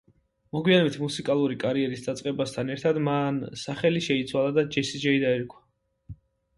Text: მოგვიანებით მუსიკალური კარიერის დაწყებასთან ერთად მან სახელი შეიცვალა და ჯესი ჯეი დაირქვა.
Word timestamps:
მოგვიანებით 0.55 0.95
მუსიკალური 1.01 1.57
კარიერის 1.65 2.07
დაწყებასთან 2.07 2.73
ერთად 2.79 3.03
მან 3.11 3.41
სახელი 3.67 4.05
შეიცვალა 4.09 4.59
და 4.61 4.69
ჯესი 4.77 5.07
ჯეი 5.09 5.25
დაირქვა. 5.29 6.23